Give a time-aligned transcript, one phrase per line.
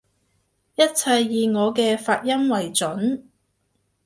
[0.73, 3.21] 一切以我嘅發音爲準